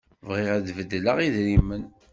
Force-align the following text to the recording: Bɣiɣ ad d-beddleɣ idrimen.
Bɣiɣ 0.27 0.49
ad 0.55 0.63
d-beddleɣ 0.67 1.17
idrimen. 1.25 1.83